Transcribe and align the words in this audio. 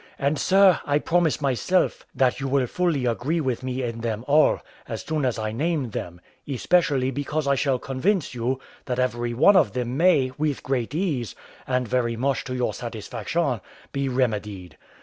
And, 0.17 0.39
sir, 0.39 0.79
I 0.83 0.97
promise 0.97 1.41
myself 1.41 2.07
that 2.15 2.39
you 2.39 2.47
will 2.47 2.65
fully 2.65 3.05
agree 3.05 3.39
with 3.39 3.61
me 3.61 3.83
in 3.83 4.01
them 4.01 4.25
all, 4.27 4.59
as 4.87 5.03
soon 5.03 5.25
as 5.25 5.37
I 5.37 5.51
name 5.51 5.91
them; 5.91 6.19
especially 6.47 7.11
because 7.11 7.45
I 7.45 7.53
shall 7.53 7.77
convince 7.77 8.33
you, 8.33 8.59
that 8.85 8.97
every 8.97 9.35
one 9.35 9.55
of 9.55 9.73
them 9.73 9.97
may, 9.97 10.31
with 10.39 10.63
great 10.63 10.95
ease, 10.95 11.35
and 11.67 11.87
very 11.87 12.15
much 12.15 12.43
to 12.45 12.55
your 12.55 12.73
satisfaction, 12.73 13.61
be 13.91 14.09
remedied. 14.09 14.75